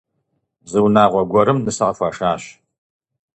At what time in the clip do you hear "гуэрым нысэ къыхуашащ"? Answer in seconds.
1.31-2.43